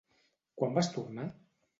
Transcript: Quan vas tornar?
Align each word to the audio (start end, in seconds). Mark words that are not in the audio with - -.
Quan 0.61 0.73
vas 0.77 0.89
tornar? 0.95 1.27